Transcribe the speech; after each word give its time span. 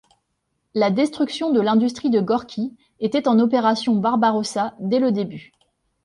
La 0.73 0.89
destruction 0.89 1.51
de 1.51 1.61
l'industrie 1.61 2.09
de 2.09 2.19
Gorki 2.21 2.75
était 3.01 3.27
en 3.27 3.37
opération 3.37 3.95
Barbarossa 3.95 4.73
dès 4.79 4.97
le 4.97 5.11
début. 5.11 5.51